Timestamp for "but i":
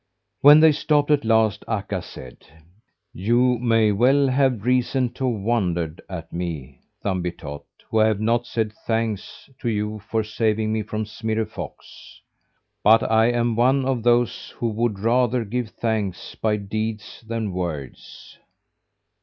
12.83-13.27